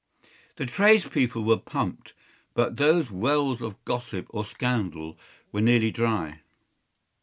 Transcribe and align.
The 0.55 0.65
tradespeople 0.65 1.43
were 1.43 1.59
pumped, 1.59 2.13
but 2.55 2.77
those 2.77 3.11
wells 3.11 3.61
of 3.61 3.75
gossip 3.85 4.25
or 4.31 4.43
scandal 4.43 5.15
were 5.51 5.61
nearly 5.61 5.91
dry. 5.91 6.39